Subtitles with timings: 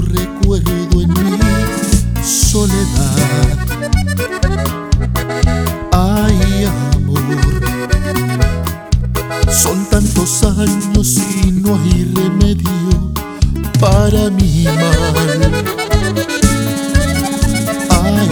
[0.00, 1.38] recuerdo en mi
[2.24, 3.16] soledad.
[5.92, 7.22] Ay, amor,
[9.52, 13.12] son tantos años y no hay remedio
[13.78, 15.64] para mi mal.
[17.90, 18.28] Ay,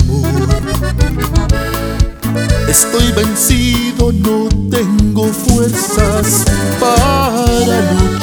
[0.00, 0.48] amor,
[2.68, 6.44] estoy vencido, no tengo fuerzas
[6.80, 8.15] para luchar.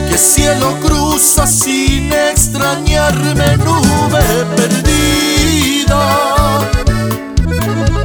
[0.09, 6.03] ¿Qué cielo cruza sin extrañarme nube perdida?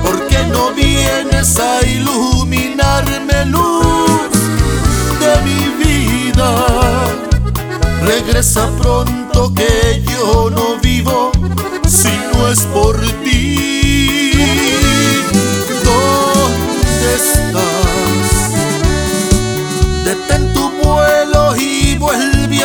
[0.02, 1.69] ¿Por qué no vienes a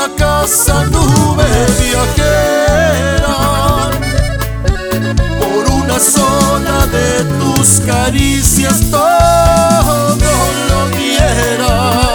[0.06, 1.46] vuelve a casa, nube
[1.80, 3.38] viajera.
[5.40, 10.18] Por una sola de tus caricias todo
[10.70, 12.15] lo diera.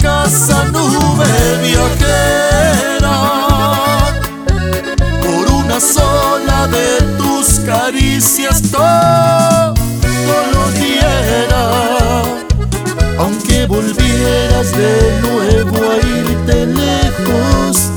[0.00, 1.26] casa nube
[1.62, 3.16] viajera
[5.22, 9.74] por una sola de tus caricias todo
[10.52, 12.22] lo diera
[13.18, 17.90] aunque volvieras de nuevo a irte lejos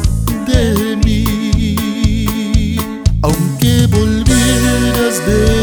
[0.47, 2.77] de mí
[3.21, 5.60] aunque volvieras de nuevo.